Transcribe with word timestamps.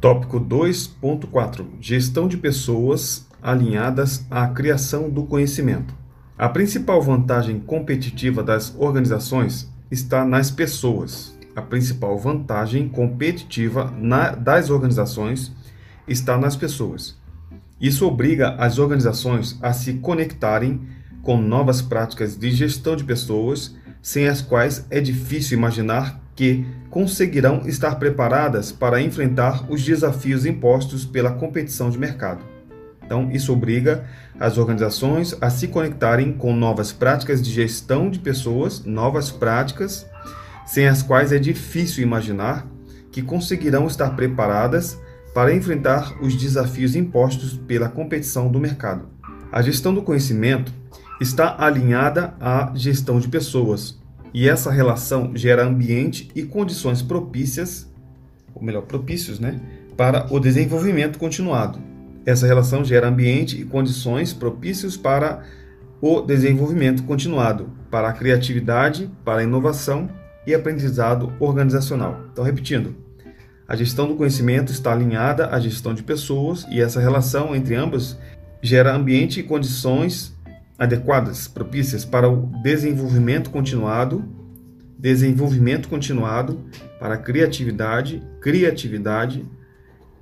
Tópico 0.00 0.40
2.4 0.40 1.66
Gestão 1.78 2.26
de 2.26 2.38
pessoas 2.38 3.26
alinhadas 3.42 4.24
à 4.30 4.48
criação 4.48 5.10
do 5.10 5.24
conhecimento. 5.24 5.94
A 6.38 6.48
principal 6.48 7.02
vantagem 7.02 7.60
competitiva 7.60 8.42
das 8.42 8.74
organizações 8.78 9.70
está 9.90 10.24
nas 10.24 10.50
pessoas. 10.50 11.38
A 11.54 11.60
principal 11.60 12.18
vantagem 12.18 12.88
competitiva 12.88 13.92
na, 13.98 14.30
das 14.30 14.70
organizações 14.70 15.52
está 16.08 16.38
nas 16.38 16.56
pessoas. 16.56 17.18
Isso 17.78 18.06
obriga 18.06 18.54
as 18.54 18.78
organizações 18.78 19.58
a 19.60 19.74
se 19.74 19.94
conectarem 19.94 20.80
com 21.22 21.36
novas 21.36 21.82
práticas 21.82 22.38
de 22.38 22.50
gestão 22.50 22.96
de 22.96 23.04
pessoas, 23.04 23.76
sem 24.00 24.28
as 24.28 24.40
quais 24.40 24.86
é 24.88 24.98
difícil 24.98 25.58
imaginar 25.58 26.19
que 26.34 26.64
conseguirão 26.88 27.62
estar 27.66 27.96
preparadas 27.96 28.72
para 28.72 29.00
enfrentar 29.00 29.70
os 29.70 29.84
desafios 29.84 30.46
impostos 30.46 31.04
pela 31.04 31.32
competição 31.32 31.90
de 31.90 31.98
mercado. 31.98 32.44
Então, 33.04 33.30
isso 33.32 33.52
obriga 33.52 34.04
as 34.38 34.56
organizações 34.56 35.36
a 35.40 35.50
se 35.50 35.68
conectarem 35.68 36.32
com 36.32 36.54
novas 36.54 36.92
práticas 36.92 37.42
de 37.42 37.50
gestão 37.50 38.08
de 38.08 38.20
pessoas, 38.20 38.84
novas 38.84 39.30
práticas, 39.30 40.06
sem 40.64 40.86
as 40.86 41.02
quais 41.02 41.32
é 41.32 41.38
difícil 41.38 42.02
imaginar 42.02 42.66
que 43.10 43.20
conseguirão 43.20 43.86
estar 43.86 44.10
preparadas 44.10 44.96
para 45.34 45.54
enfrentar 45.54 46.14
os 46.22 46.36
desafios 46.36 46.94
impostos 46.94 47.54
pela 47.66 47.88
competição 47.88 48.50
do 48.50 48.60
mercado. 48.60 49.08
A 49.52 49.60
gestão 49.60 49.92
do 49.92 50.02
conhecimento 50.02 50.72
está 51.20 51.56
alinhada 51.58 52.34
à 52.40 52.72
gestão 52.74 53.18
de 53.18 53.28
pessoas, 53.28 53.99
e 54.32 54.48
essa 54.48 54.70
relação 54.70 55.32
gera 55.34 55.64
ambiente 55.64 56.30
e 56.34 56.42
condições 56.42 57.02
propícias, 57.02 57.90
ou 58.54 58.62
melhor, 58.62 58.82
propícios, 58.82 59.38
né, 59.38 59.60
para 59.96 60.26
o 60.32 60.38
desenvolvimento 60.38 61.18
continuado. 61.18 61.78
Essa 62.24 62.46
relação 62.46 62.84
gera 62.84 63.08
ambiente 63.08 63.60
e 63.60 63.64
condições 63.64 64.32
propícios 64.32 64.96
para 64.96 65.42
o 66.00 66.20
desenvolvimento 66.20 67.02
continuado, 67.02 67.70
para 67.90 68.08
a 68.08 68.12
criatividade, 68.12 69.10
para 69.24 69.40
a 69.40 69.42
inovação 69.42 70.08
e 70.46 70.54
aprendizado 70.54 71.32
organizacional. 71.38 72.20
Então, 72.32 72.44
repetindo, 72.44 72.94
a 73.68 73.76
gestão 73.76 74.08
do 74.08 74.16
conhecimento 74.16 74.72
está 74.72 74.92
alinhada 74.92 75.48
à 75.48 75.60
gestão 75.60 75.94
de 75.94 76.02
pessoas 76.02 76.66
e 76.70 76.80
essa 76.80 77.00
relação 77.00 77.54
entre 77.54 77.74
ambas 77.74 78.18
gera 78.62 78.94
ambiente 78.94 79.40
e 79.40 79.42
condições 79.42 80.36
adequadas, 80.80 81.46
propícias 81.46 82.06
para 82.06 82.26
o 82.26 82.46
desenvolvimento 82.62 83.50
continuado, 83.50 84.24
desenvolvimento 84.98 85.90
continuado 85.90 86.64
para 86.98 87.18
criatividade, 87.18 88.22
criatividade, 88.40 89.46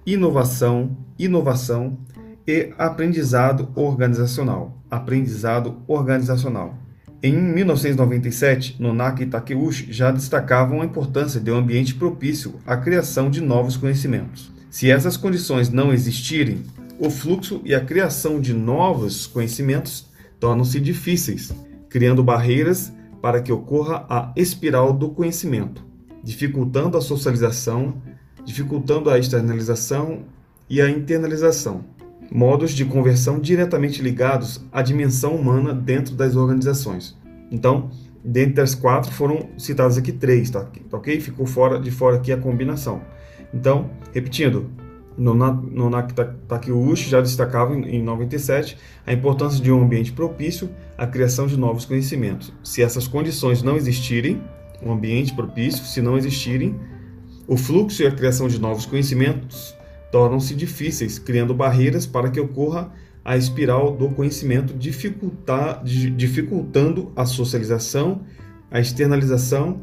inovação, 0.05 0.97
inovação 1.17 1.97
e 2.45 2.73
aprendizado 2.77 3.69
organizacional, 3.77 4.83
aprendizado 4.91 5.77
organizacional. 5.87 6.77
Em 7.23 7.37
1997, 7.37 8.77
Nonaka 8.81 9.23
e 9.23 9.27
Takeuchi 9.27 9.93
já 9.93 10.11
destacavam 10.11 10.83
a 10.83 10.85
importância 10.85 11.41
de 11.41 11.53
um 11.53 11.57
ambiente 11.57 11.95
propício 11.95 12.55
à 12.67 12.77
criação 12.77 13.31
de 13.31 13.41
novos 13.41 13.77
conhecimentos. 13.77 14.53
Se 14.71 14.91
essas 14.91 15.17
condições 15.17 15.69
não 15.71 15.93
existirem, 15.93 16.63
o 16.99 17.11
fluxo 17.11 17.61
e 17.65 17.75
a 17.75 17.81
criação 17.81 18.41
de 18.41 18.53
novos 18.53 19.27
conhecimentos 19.27 20.08
tornam-se 20.39 20.81
difíceis, 20.81 21.53
criando 21.89 22.23
barreiras 22.23 22.93
para 23.21 23.43
que 23.43 23.53
ocorra 23.53 24.07
a 24.09 24.33
espiral 24.37 24.93
do 24.93 25.11
conhecimento, 25.11 25.85
dificultando 26.23 26.97
a 26.97 27.01
socialização, 27.01 28.01
dificultando 28.45 29.11
a 29.11 29.19
externalização 29.19 30.25
e 30.71 30.81
a 30.81 30.89
internalização, 30.89 31.85
modos 32.31 32.73
de 32.73 32.85
conversão 32.85 33.41
diretamente 33.41 34.03
ligados 34.03 34.65
à 34.71 34.83
dimensão 34.83 35.35
humana 35.35 35.75
dentro 35.75 36.15
das 36.15 36.37
organizações. 36.37 37.17
Então, 37.51 37.91
dentre 38.25 38.55
das 38.55 38.75
quatro 38.75 39.11
foram 39.13 39.49
citadas 39.57 39.97
aqui 39.97 40.13
três, 40.13 40.51
tá? 40.51 40.69
ok? 40.93 41.21
Ficou 41.21 41.47
fora 41.47 41.81
de 41.81 41.91
fora 41.91 42.17
aqui 42.17 42.33
a 42.33 42.37
combinação. 42.37 43.01
Então, 43.53 43.91
repetindo, 44.13 44.71
Nonaki 45.19 46.15
Takeuchi 46.47 47.11
já 47.11 47.21
destacava 47.21 47.75
em 47.75 48.03
97 48.03 48.79
a 49.05 49.13
importância 49.13 49.61
de 49.63 49.73
um 49.73 49.83
ambiente 49.83 50.13
propício 50.13 50.71
à 50.97 51.07
criação 51.07 51.47
de 51.47 51.57
novos 51.57 51.85
conhecimentos. 51.85 52.53
Se 52.63 52.83
essas 52.83 53.09
condições 53.09 53.63
não 53.63 53.77
existirem, 53.77 54.41
um 54.81 54.93
ambiente 54.93 55.35
propício, 55.35 55.85
se 55.85 56.01
não 56.01 56.17
existirem, 56.17 56.79
o 57.49 57.57
fluxo 57.57 58.03
e 58.03 58.07
a 58.07 58.13
criação 58.13 58.47
de 58.47 58.61
novos 58.61 58.87
conhecimentos 58.87 59.75
tornam-se 60.13 60.55
difíceis, 60.55 61.19
criando 61.19 61.53
barreiras 61.53 62.07
para 62.07 62.31
que 62.31 62.39
ocorra 62.39 62.93
a 63.25 63.37
espiral 63.37 63.97
do 63.97 64.09
conhecimento, 64.11 64.73
dificultando 66.17 67.13
a 67.17 67.27
socialização, 67.27 68.23
a 68.71 68.79
externalização 68.81 69.81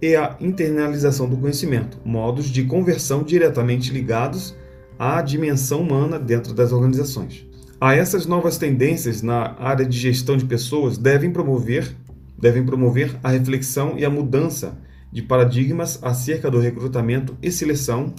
e 0.00 0.14
a 0.14 0.36
internalização 0.40 1.28
do 1.28 1.36
conhecimento, 1.36 1.98
modos 2.04 2.46
de 2.46 2.64
conversão 2.64 3.22
diretamente 3.22 3.90
ligados 3.90 4.54
à 4.98 5.20
dimensão 5.22 5.82
humana 5.82 6.18
dentro 6.18 6.52
das 6.54 6.72
organizações. 6.72 7.46
A 7.80 7.94
essas 7.94 8.26
novas 8.26 8.56
tendências 8.56 9.22
na 9.22 9.56
área 9.58 9.84
de 9.84 9.98
gestão 9.98 10.36
de 10.36 10.44
pessoas 10.44 10.96
devem 10.96 11.30
promover, 11.30 11.94
devem 12.38 12.64
promover 12.64 13.16
a 13.22 13.30
reflexão 13.30 13.98
e 13.98 14.04
a 14.04 14.10
mudança 14.10 14.78
de 15.12 15.22
paradigmas 15.22 15.98
acerca 16.02 16.50
do 16.50 16.58
recrutamento 16.58 17.36
e 17.42 17.50
seleção, 17.50 18.14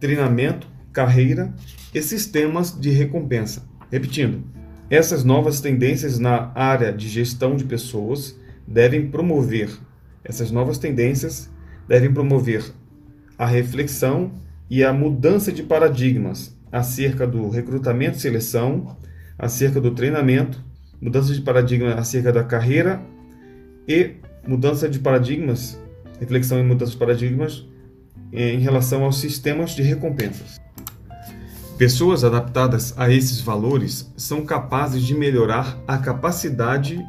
treinamento, 0.00 0.66
carreira 0.92 1.54
e 1.94 2.02
sistemas 2.02 2.78
de 2.78 2.90
recompensa. 2.90 3.62
Repetindo, 3.90 4.42
essas 4.90 5.24
novas 5.24 5.60
tendências 5.60 6.18
na 6.18 6.52
área 6.54 6.92
de 6.92 7.08
gestão 7.08 7.56
de 7.56 7.64
pessoas 7.64 8.38
devem 8.66 9.08
promover 9.08 9.70
essas 10.24 10.50
novas 10.50 10.78
tendências 10.78 11.50
devem 11.86 12.12
promover 12.12 12.64
a 13.36 13.46
reflexão 13.46 14.32
e 14.68 14.82
a 14.82 14.92
mudança 14.92 15.52
de 15.52 15.62
paradigmas 15.62 16.56
acerca 16.70 17.26
do 17.26 17.48
recrutamento 17.48 18.16
e 18.16 18.20
seleção, 18.20 18.96
acerca 19.38 19.80
do 19.80 19.92
treinamento, 19.92 20.62
mudança 21.00 21.32
de 21.32 21.40
paradigma 21.40 21.94
acerca 21.94 22.32
da 22.32 22.42
carreira 22.42 23.00
e 23.86 24.16
mudança 24.46 24.88
de 24.88 24.98
paradigmas, 24.98 25.78
reflexão 26.18 26.58
e 26.58 26.62
mudança 26.62 26.92
de 26.92 26.98
paradigmas 26.98 27.66
em 28.32 28.58
relação 28.58 29.04
aos 29.04 29.20
sistemas 29.20 29.70
de 29.70 29.82
recompensas. 29.82 30.60
Pessoas 31.78 32.22
adaptadas 32.22 32.94
a 32.96 33.10
esses 33.10 33.40
valores 33.40 34.12
são 34.16 34.44
capazes 34.44 35.02
de 35.02 35.14
melhorar 35.14 35.78
a 35.86 35.98
capacidade 35.98 37.04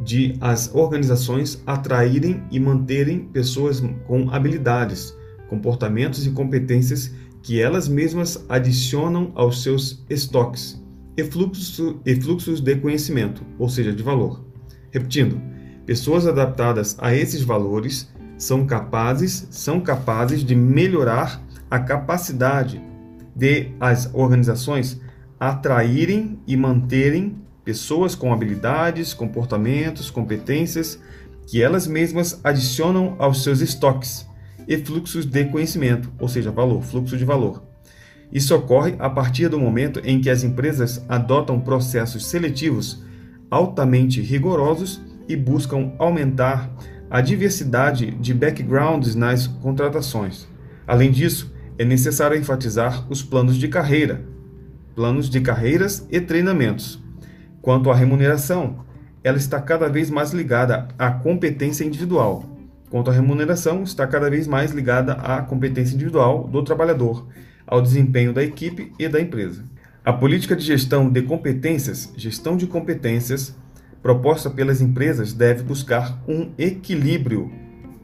de 0.00 0.36
as 0.40 0.74
organizações 0.74 1.62
atraírem 1.66 2.42
e 2.50 2.58
manterem 2.58 3.20
pessoas 3.20 3.80
com 4.06 4.28
habilidades, 4.30 5.16
comportamentos 5.52 6.26
e 6.26 6.30
competências 6.30 7.12
que 7.42 7.60
elas 7.60 7.86
mesmas 7.86 8.42
adicionam 8.48 9.32
aos 9.34 9.62
seus 9.62 10.02
estoques 10.08 10.82
e 11.14 11.22
fluxos, 11.22 11.78
e 12.06 12.18
fluxos 12.18 12.58
de 12.58 12.74
conhecimento, 12.76 13.44
ou 13.58 13.68
seja, 13.68 13.92
de 13.92 14.02
valor. 14.02 14.42
Repetindo, 14.90 15.38
pessoas 15.84 16.26
adaptadas 16.26 16.96
a 16.98 17.14
esses 17.14 17.42
valores 17.42 18.10
são 18.38 18.64
capazes, 18.64 19.46
são 19.50 19.78
capazes 19.78 20.42
de 20.42 20.54
melhorar 20.54 21.42
a 21.70 21.78
capacidade 21.78 22.82
de 23.36 23.72
as 23.78 24.08
organizações 24.14 24.98
atraírem 25.38 26.40
e 26.46 26.56
manterem 26.56 27.36
pessoas 27.62 28.14
com 28.14 28.32
habilidades, 28.32 29.12
comportamentos, 29.12 30.10
competências 30.10 30.98
que 31.46 31.62
elas 31.62 31.86
mesmas 31.86 32.40
adicionam 32.42 33.16
aos 33.18 33.42
seus 33.42 33.60
estoques 33.60 34.31
e 34.66 34.76
fluxos 34.78 35.24
de 35.24 35.44
conhecimento, 35.46 36.12
ou 36.18 36.28
seja, 36.28 36.50
valor, 36.50 36.82
fluxo 36.82 37.16
de 37.16 37.24
valor. 37.24 37.62
Isso 38.32 38.54
ocorre 38.54 38.94
a 38.98 39.10
partir 39.10 39.48
do 39.48 39.58
momento 39.58 40.00
em 40.04 40.20
que 40.20 40.30
as 40.30 40.42
empresas 40.42 41.04
adotam 41.08 41.60
processos 41.60 42.26
seletivos 42.26 43.04
altamente 43.50 44.22
rigorosos 44.22 45.02
e 45.28 45.36
buscam 45.36 45.92
aumentar 45.98 46.70
a 47.10 47.20
diversidade 47.20 48.10
de 48.12 48.32
backgrounds 48.32 49.14
nas 49.14 49.46
contratações. 49.46 50.48
Além 50.86 51.10
disso, 51.10 51.52
é 51.78 51.84
necessário 51.84 52.38
enfatizar 52.38 53.06
os 53.10 53.22
planos 53.22 53.56
de 53.56 53.68
carreira, 53.68 54.24
planos 54.94 55.28
de 55.28 55.40
carreiras 55.42 56.06
e 56.10 56.18
treinamentos. 56.20 57.02
Quanto 57.60 57.90
à 57.90 57.94
remuneração, 57.94 58.84
ela 59.22 59.36
está 59.36 59.60
cada 59.60 59.88
vez 59.88 60.08
mais 60.10 60.32
ligada 60.32 60.88
à 60.98 61.10
competência 61.10 61.84
individual, 61.84 62.44
quanto 62.92 63.10
à 63.10 63.14
remuneração, 63.14 63.82
está 63.82 64.06
cada 64.06 64.28
vez 64.28 64.46
mais 64.46 64.70
ligada 64.70 65.14
à 65.14 65.40
competência 65.40 65.94
individual 65.94 66.46
do 66.46 66.62
trabalhador, 66.62 67.26
ao 67.66 67.80
desempenho 67.80 68.34
da 68.34 68.44
equipe 68.44 68.92
e 68.98 69.08
da 69.08 69.18
empresa. 69.18 69.64
A 70.04 70.12
política 70.12 70.54
de 70.54 70.62
gestão 70.62 71.10
de 71.10 71.22
competências, 71.22 72.12
gestão 72.18 72.54
de 72.54 72.66
competências, 72.66 73.56
proposta 74.02 74.50
pelas 74.50 74.82
empresas 74.82 75.32
deve 75.32 75.62
buscar 75.62 76.22
um 76.28 76.50
equilíbrio, 76.58 77.50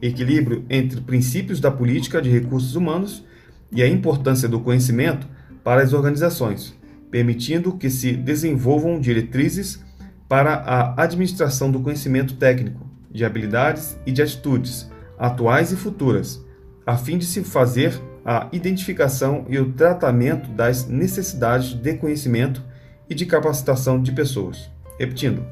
equilíbrio 0.01 0.65
entre 0.71 1.01
princípios 1.01 1.59
da 1.59 1.69
política 1.69 2.19
de 2.19 2.31
recursos 2.31 2.75
humanos 2.75 3.23
e 3.71 3.83
a 3.83 3.87
importância 3.87 4.49
do 4.49 4.59
conhecimento 4.59 5.27
para 5.63 5.83
as 5.83 5.93
organizações, 5.93 6.75
permitindo 7.11 7.77
que 7.77 7.91
se 7.91 8.13
desenvolvam 8.13 8.99
diretrizes 8.99 9.85
para 10.27 10.55
a 10.55 11.03
administração 11.03 11.69
do 11.69 11.79
conhecimento 11.79 12.37
técnico, 12.37 12.88
de 13.11 13.25
habilidades 13.25 13.97
e 14.05 14.11
de 14.11 14.21
atitudes, 14.21 14.89
atuais 15.17 15.71
e 15.71 15.75
futuras, 15.75 16.43
a 16.85 16.97
fim 16.97 17.17
de 17.17 17.25
se 17.25 17.43
fazer 17.43 17.99
a 18.25 18.47
identificação 18.51 19.45
e 19.49 19.57
o 19.57 19.71
tratamento 19.73 20.49
das 20.51 20.87
necessidades 20.87 21.73
de 21.73 21.93
conhecimento 21.95 22.63
e 23.09 23.15
de 23.15 23.25
capacitação 23.25 24.01
de 24.01 24.11
pessoas. 24.11 24.69
Repetindo, 24.99 25.45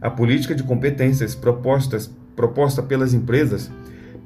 a 0.00 0.10
política 0.10 0.54
de 0.54 0.62
competências 0.62 1.34
propostas, 1.34 2.10
proposta 2.34 2.82
pelas 2.82 3.14
empresas 3.14 3.70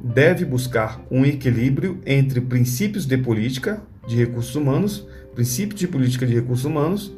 deve 0.03 0.45
buscar 0.45 1.01
um 1.11 1.25
equilíbrio 1.25 2.01
entre 2.05 2.41
princípios 2.41 3.07
de 3.07 3.17
política 3.17 3.83
de 4.07 4.17
recursos 4.17 4.55
humanos, 4.55 5.07
princípios 5.35 5.81
de 5.81 5.89
política 5.89 6.27
de 6.27 6.35
recursos 6.35 6.65
humanos 6.65 7.15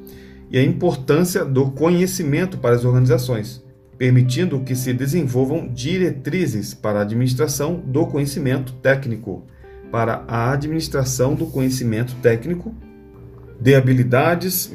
e 0.51 0.59
a 0.59 0.63
importância 0.63 1.45
do 1.45 1.71
conhecimento 1.71 2.59
para 2.59 2.75
as 2.75 2.85
organizações, 2.85 3.63
permitindo 3.99 4.61
que 4.61 4.77
se 4.77 4.93
desenvolvam 4.93 5.67
diretrizes 5.67 6.73
para 6.73 7.01
a 7.01 7.03
administração 7.03 7.83
do 7.85 8.07
conhecimento 8.07 8.73
técnico, 8.75 9.45
para 9.91 10.25
a 10.29 10.53
administração 10.53 11.35
do 11.35 11.47
conhecimento 11.47 12.15
técnico, 12.23 12.73
de 13.61 13.75
habilidades 13.75 14.73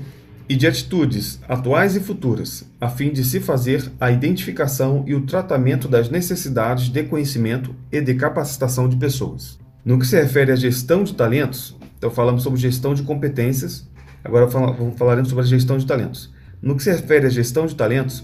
e 0.50 0.58
de 0.58 0.68
atitudes 0.68 1.40
atuais 1.48 1.96
e 1.96 2.02
futuras, 2.02 2.66
a 2.82 2.90
fim 2.90 3.14
de 3.14 3.24
se 3.24 3.40
fazer 3.40 3.90
a 3.98 4.12
identificação 4.12 5.06
e 5.08 5.16
o 5.16 5.22
tratamento 5.22 5.88
das 5.88 6.10
necessidades 6.10 6.90
de 6.90 7.04
conhecimento 7.04 7.74
e 7.90 8.02
de 8.02 8.14
capacitação 8.16 8.90
de 8.90 8.98
pessoas. 8.98 9.58
No 9.86 9.98
que 9.98 10.06
se 10.06 10.22
refere 10.22 10.52
à 10.52 10.56
gestão 10.56 11.04
de 11.04 11.14
talentos, 11.14 11.78
então 11.98 12.12
falamos 12.12 12.44
sobre 12.44 12.60
gestão 12.60 12.94
de 12.94 13.04
competências, 13.04 13.88
agora 14.22 14.50
falaremos 14.98 15.30
sobre 15.30 15.46
a 15.46 15.48
gestão 15.48 15.78
de 15.78 15.86
talentos. 15.86 16.30
No 16.62 16.76
que 16.76 16.84
se 16.84 16.92
refere 16.92 17.28
à 17.28 17.30
gestão 17.30 17.66
de 17.66 17.76
talentos, 17.76 18.24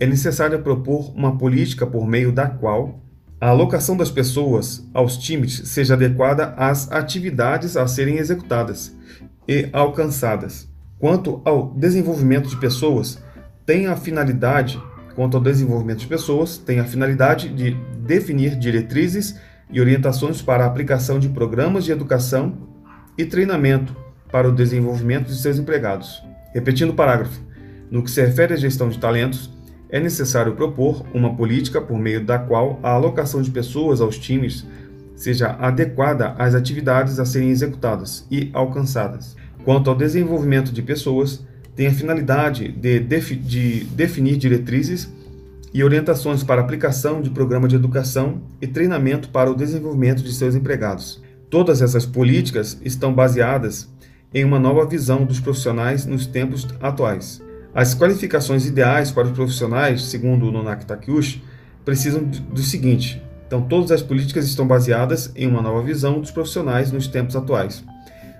é 0.00 0.06
necessário 0.06 0.60
propor 0.62 1.12
uma 1.14 1.36
política 1.36 1.86
por 1.86 2.06
meio 2.06 2.32
da 2.32 2.46
qual 2.48 3.00
a 3.40 3.48
alocação 3.48 3.96
das 3.96 4.10
pessoas 4.10 4.84
aos 4.92 5.16
times 5.16 5.62
seja 5.66 5.94
adequada 5.94 6.54
às 6.56 6.90
atividades 6.90 7.76
a 7.76 7.86
serem 7.86 8.18
executadas 8.18 8.96
e 9.46 9.68
alcançadas. 9.72 10.68
Quanto 10.98 11.40
ao 11.44 11.72
desenvolvimento 11.74 12.48
de 12.48 12.56
pessoas, 12.56 13.22
tem 13.64 13.86
a 13.86 13.94
finalidade, 13.94 14.82
quanto 15.14 15.36
ao 15.36 15.42
desenvolvimento 15.42 16.00
de 16.00 16.06
pessoas, 16.08 16.58
tem 16.58 16.80
a 16.80 16.84
finalidade 16.84 17.48
de 17.48 17.76
definir 18.04 18.56
diretrizes 18.56 19.36
e 19.70 19.80
orientações 19.80 20.42
para 20.42 20.64
a 20.64 20.66
aplicação 20.66 21.18
de 21.18 21.28
programas 21.28 21.84
de 21.84 21.92
educação 21.92 22.68
e 23.16 23.24
treinamento 23.24 23.94
para 24.32 24.48
o 24.48 24.54
desenvolvimento 24.54 25.26
de 25.26 25.36
seus 25.36 25.58
empregados. 25.58 26.22
Repetindo 26.52 26.90
o 26.90 26.94
parágrafo, 26.94 27.40
no 27.90 28.02
que 28.02 28.10
se 28.10 28.20
refere 28.20 28.54
à 28.54 28.56
gestão 28.56 28.88
de 28.88 28.98
talentos, 28.98 29.50
é 29.90 29.98
necessário 30.00 30.54
propor 30.54 31.04
uma 31.14 31.34
política 31.34 31.80
por 31.80 31.98
meio 31.98 32.24
da 32.24 32.38
qual 32.38 32.78
a 32.82 32.90
alocação 32.90 33.40
de 33.40 33.50
pessoas 33.50 34.00
aos 34.00 34.18
times 34.18 34.66
seja 35.16 35.56
adequada 35.58 36.34
às 36.38 36.54
atividades 36.54 37.18
a 37.18 37.24
serem 37.24 37.50
executadas 37.50 38.26
e 38.30 38.50
alcançadas. 38.52 39.36
Quanto 39.64 39.90
ao 39.90 39.96
desenvolvimento 39.96 40.72
de 40.72 40.82
pessoas, 40.82 41.44
tem 41.74 41.86
a 41.86 41.92
finalidade 41.92 42.68
de, 42.68 43.00
defi 43.00 43.34
de 43.34 43.84
definir 43.84 44.36
diretrizes 44.36 45.12
e 45.72 45.84
orientações 45.84 46.42
para 46.42 46.60
aplicação 46.60 47.20
de 47.20 47.30
programa 47.30 47.68
de 47.68 47.76
educação 47.76 48.40
e 48.60 48.66
treinamento 48.66 49.28
para 49.28 49.50
o 49.50 49.54
desenvolvimento 49.54 50.22
de 50.22 50.32
seus 50.32 50.54
empregados. 50.54 51.22
Todas 51.50 51.82
essas 51.82 52.06
políticas 52.06 52.78
estão 52.84 53.12
baseadas 53.12 53.88
em 54.32 54.44
uma 54.44 54.58
nova 54.58 54.86
visão 54.86 55.24
dos 55.24 55.40
profissionais 55.40 56.04
nos 56.04 56.26
tempos 56.26 56.66
atuais. 56.80 57.42
As 57.78 57.94
qualificações 57.94 58.66
ideais 58.66 59.12
para 59.12 59.28
os 59.28 59.32
profissionais, 59.32 60.02
segundo 60.02 60.48
o 60.48 60.50
Nonak 60.50 60.84
Takeuchi, 60.84 61.44
precisam 61.84 62.24
do 62.24 62.60
seguinte: 62.60 63.22
então, 63.46 63.62
todas 63.62 63.92
as 63.92 64.02
políticas 64.02 64.48
estão 64.48 64.66
baseadas 64.66 65.30
em 65.36 65.46
uma 65.46 65.62
nova 65.62 65.80
visão 65.80 66.20
dos 66.20 66.32
profissionais 66.32 66.90
nos 66.90 67.06
tempos 67.06 67.36
atuais. 67.36 67.84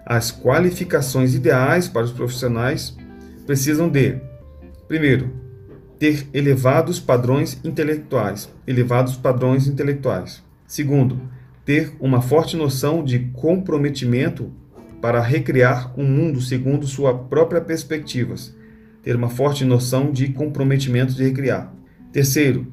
As 0.05 0.33
qualificações 0.33 1.37
ideais 1.37 1.87
para 1.87 2.03
os 2.03 2.11
profissionais 2.11 2.97
precisam 3.47 3.89
de, 3.89 4.17
primeiro, 4.89 5.31
ter 6.01 6.27
elevados 6.35 6.99
padrões 6.99 7.61
intelectuais, 7.63 8.49
elevados 8.67 9.15
padrões 9.15 9.69
intelectuais. 9.69 10.43
Segundo, 10.67 11.21
ter 11.65 11.93
uma 12.01 12.21
forte 12.21 12.57
noção 12.57 13.05
de 13.05 13.21
comprometimento 13.35 14.51
para 15.01 15.23
recriar 15.23 15.93
um 15.97 16.05
mundo 16.05 16.41
segundo 16.41 16.89
suas 16.89 17.17
próprias 17.29 17.63
perspectivas 17.63 18.58
ter 19.03 19.17
uma 19.17 19.29
forte 19.29 19.65
noção 19.65 20.13
de 20.13 20.29
comprometimento 20.29 21.13
de 21.13 21.23
recriar. 21.23 21.73
Terceiro, 22.13 22.67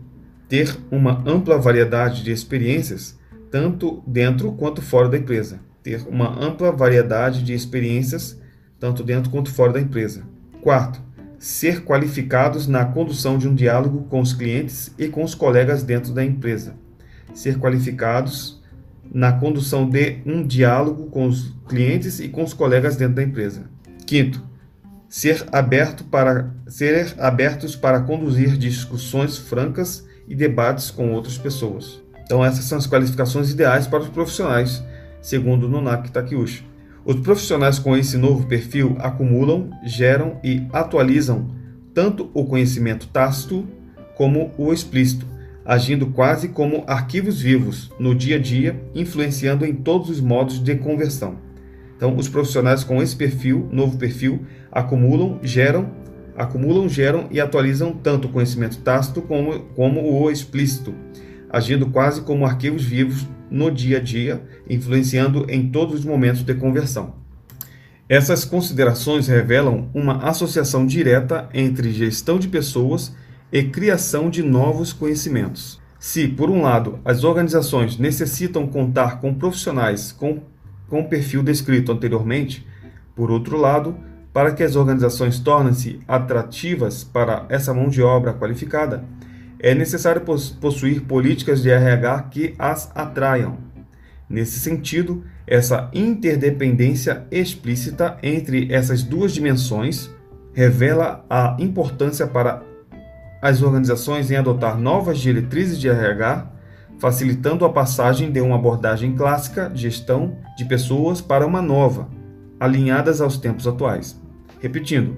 ter 0.47 0.77
uma 0.91 1.23
ampla 1.25 1.57
variedade 1.57 2.23
de 2.23 2.31
experiências, 2.31 3.17
tanto 3.51 4.03
dentro 4.05 4.51
quanto 4.53 4.81
fora 4.81 5.09
da 5.09 5.17
empresa. 5.17 5.59
Ter 5.81 6.05
uma 6.07 6.29
ampla 6.43 6.71
variedade 6.71 7.43
de 7.43 7.53
experiências, 7.53 8.39
tanto 8.79 9.03
dentro 9.03 9.29
quanto 9.29 9.51
fora 9.51 9.73
da 9.73 9.81
empresa. 9.81 10.23
Quarto, 10.61 11.01
ser 11.37 11.83
qualificados 11.83 12.67
na 12.67 12.85
condução 12.85 13.37
de 13.37 13.47
um 13.47 13.53
diálogo 13.53 14.03
com 14.09 14.19
os 14.19 14.33
clientes 14.33 14.93
e 14.97 15.07
com 15.07 15.23
os 15.23 15.35
colegas 15.35 15.83
dentro 15.83 16.13
da 16.13 16.23
empresa. 16.23 16.75
Ser 17.33 17.57
qualificados 17.59 18.63
na 19.13 19.31
condução 19.31 19.89
de 19.89 20.21
um 20.25 20.45
diálogo 20.45 21.05
com 21.07 21.27
os 21.27 21.53
clientes 21.67 22.19
e 22.19 22.27
com 22.27 22.43
os 22.43 22.53
colegas 22.53 22.95
dentro 22.95 23.15
da 23.15 23.23
empresa. 23.23 23.69
Quinto, 24.05 24.43
ser 25.15 25.45
aberto 25.49 26.03
para 26.03 26.51
ser 26.67 27.15
abertos 27.17 27.73
para 27.73 28.01
conduzir 28.01 28.57
discussões 28.57 29.37
francas 29.37 30.05
e 30.27 30.35
debates 30.35 30.91
com 30.91 31.13
outras 31.13 31.37
pessoas. 31.37 32.03
Então 32.25 32.43
essas 32.43 32.65
são 32.65 32.77
as 32.77 32.85
qualificações 32.85 33.49
ideais 33.49 33.87
para 33.87 34.03
os 34.03 34.09
profissionais, 34.09 34.83
segundo 35.21 35.69
Nonak 35.69 36.11
Takeuchi. 36.11 36.67
Os 37.05 37.15
profissionais 37.21 37.79
com 37.79 37.95
esse 37.95 38.17
novo 38.17 38.45
perfil 38.45 38.97
acumulam, 38.99 39.69
geram 39.85 40.37
e 40.43 40.67
atualizam 40.73 41.49
tanto 41.93 42.29
o 42.33 42.43
conhecimento 42.43 43.07
tácito 43.07 43.65
como 44.17 44.51
o 44.57 44.73
explícito, 44.73 45.25
agindo 45.63 46.07
quase 46.07 46.49
como 46.49 46.83
arquivos 46.87 47.39
vivos 47.39 47.89
no 47.97 48.13
dia 48.13 48.35
a 48.35 48.39
dia, 48.39 48.83
influenciando 48.93 49.65
em 49.65 49.75
todos 49.75 50.09
os 50.09 50.19
modos 50.19 50.61
de 50.61 50.75
conversão. 50.75 51.44
Então, 51.95 52.15
os 52.15 52.27
profissionais 52.27 52.83
com 52.83 53.01
esse 53.01 53.15
perfil, 53.15 53.69
novo 53.71 53.97
perfil, 53.97 54.45
acumulam, 54.71 55.39
geram, 55.41 55.91
acumulam, 56.35 56.89
geram 56.89 57.27
e 57.31 57.39
atualizam 57.39 57.93
tanto 57.93 58.27
o 58.27 58.31
conhecimento 58.31 58.77
tácito 58.79 59.21
como, 59.21 59.59
como 59.75 60.01
o 60.01 60.29
explícito, 60.29 60.93
agindo 61.49 61.87
quase 61.87 62.21
como 62.21 62.45
arquivos 62.45 62.83
vivos 62.83 63.25
no 63.49 63.71
dia 63.71 63.97
a 63.97 64.01
dia, 64.01 64.43
influenciando 64.69 65.45
em 65.49 65.69
todos 65.69 65.95
os 65.95 66.05
momentos 66.05 66.43
de 66.43 66.53
conversão. 66.53 67.15
Essas 68.07 68.45
considerações 68.45 69.27
revelam 69.27 69.89
uma 69.93 70.17
associação 70.29 70.85
direta 70.85 71.49
entre 71.53 71.91
gestão 71.91 72.37
de 72.37 72.47
pessoas 72.47 73.15
e 73.51 73.63
criação 73.63 74.29
de 74.29 74.43
novos 74.43 74.93
conhecimentos. 74.93 75.81
Se, 75.97 76.27
por 76.27 76.51
um 76.51 76.61
lado, 76.61 76.99
as 77.03 77.23
organizações 77.23 77.97
necessitam 77.97 78.67
contar 78.67 79.19
com 79.19 79.33
profissionais 79.33 80.11
com 80.11 80.41
com 80.89 81.01
o 81.01 81.09
perfil 81.09 81.43
descrito 81.43 81.91
anteriormente. 81.91 82.65
Por 83.15 83.31
outro 83.31 83.57
lado, 83.57 83.95
para 84.33 84.51
que 84.51 84.63
as 84.63 84.75
organizações 84.75 85.39
tornem-se 85.39 85.99
atrativas 86.07 87.03
para 87.03 87.45
essa 87.49 87.73
mão 87.73 87.87
de 87.87 88.01
obra 88.01 88.33
qualificada, 88.33 89.03
é 89.59 89.73
necessário 89.73 90.21
possuir 90.59 91.01
políticas 91.03 91.61
de 91.61 91.69
RH 91.69 92.23
que 92.31 92.53
as 92.59 92.91
atraiam. 92.93 93.57
Nesse 94.29 94.59
sentido, 94.59 95.23
essa 95.47 95.89
interdependência 95.93 97.25
explícita 97.31 98.17
entre 98.21 98.71
essas 98.73 99.03
duas 99.03 99.31
dimensões 99.31 100.09
revela 100.53 101.25
a 101.29 101.55
importância 101.59 102.25
para 102.25 102.61
as 103.41 103.61
organizações 103.61 104.31
em 104.31 104.35
adotar 104.35 104.77
novas 104.77 105.19
diretrizes 105.19 105.79
de 105.79 105.87
RH 105.87 106.51
facilitando 106.99 107.65
a 107.65 107.69
passagem 107.69 108.31
de 108.31 108.41
uma 108.41 108.55
abordagem 108.55 109.15
clássica 109.15 109.69
de 109.69 109.81
gestão 109.81 110.37
de 110.57 110.65
pessoas 110.65 111.21
para 111.21 111.45
uma 111.45 111.61
nova, 111.61 112.09
alinhadas 112.59 113.21
aos 113.21 113.37
tempos 113.37 113.67
atuais. 113.67 114.19
Repetindo, 114.61 115.17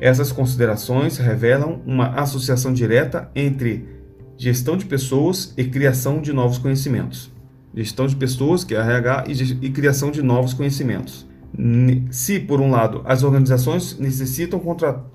essas 0.00 0.30
considerações 0.30 1.18
revelam 1.18 1.82
uma 1.84 2.08
associação 2.20 2.72
direta 2.72 3.30
entre 3.34 3.86
gestão 4.36 4.76
de 4.76 4.84
pessoas 4.84 5.52
e 5.56 5.64
criação 5.64 6.20
de 6.20 6.32
novos 6.32 6.58
conhecimentos. 6.58 7.32
Gestão 7.74 8.06
de 8.06 8.14
pessoas, 8.14 8.62
que 8.62 8.74
é 8.74 8.78
RH, 8.78 9.24
e, 9.60 9.70
criação 9.70 10.10
de 10.10 10.22
novos 10.22 10.54
conhecimentos. 10.54 11.28
Se, 12.10 12.38
por 12.38 12.60
um 12.60 12.70
lado, 12.70 13.02
as 13.04 13.22
organizações 13.24 13.98
necessitam 13.98 14.60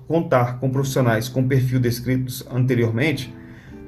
contar 0.06 0.58
com 0.58 0.70
profissionais 0.70 1.28
com 1.28 1.46
perfil 1.46 1.80
descritos 1.80 2.46
anteriormente, 2.50 3.34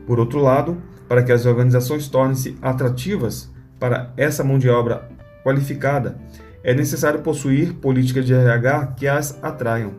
por 0.06 0.18
outro 0.18 0.40
lado, 0.40 0.80
para 1.08 1.22
que 1.22 1.32
as 1.32 1.46
organizações 1.46 2.08
tornem-se 2.08 2.56
atrativas 2.60 3.50
para 3.78 4.12
essa 4.16 4.42
mão 4.42 4.58
de 4.58 4.68
obra 4.68 5.08
qualificada, 5.44 6.18
é 6.64 6.74
necessário 6.74 7.20
possuir 7.20 7.74
políticas 7.74 8.26
de 8.26 8.34
RH 8.34 8.94
que 8.96 9.06
as 9.06 9.38
atraiam. 9.42 9.94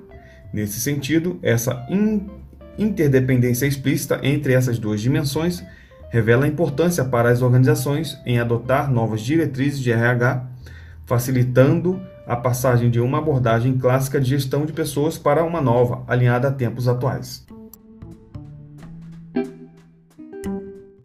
Nesse 0.51 0.79
sentido, 0.79 1.39
essa 1.41 1.85
in 1.89 2.27
interdependência 2.77 3.65
explícita 3.65 4.19
entre 4.21 4.53
essas 4.53 4.77
duas 4.77 5.01
dimensões 5.01 5.63
revela 6.09 6.45
a 6.45 6.47
importância 6.47 7.03
para 7.03 7.29
as 7.29 7.41
organizações 7.41 8.17
em 8.23 8.39
adotar 8.39 8.91
novas 8.91 9.21
diretrizes 9.21 9.79
de 9.79 9.91
RH, 9.91 10.45
facilitando 11.05 11.99
a 12.27 12.35
passagem 12.35 12.91
de 12.91 12.99
uma 12.99 13.17
abordagem 13.17 13.77
clássica 13.77 14.19
de 14.19 14.29
gestão 14.29 14.65
de 14.65 14.73
pessoas 14.73 15.17
para 15.17 15.43
uma 15.43 15.61
nova, 15.61 16.03
alinhada 16.07 16.49
a 16.49 16.51
tempos 16.51 16.87
atuais. 16.87 17.45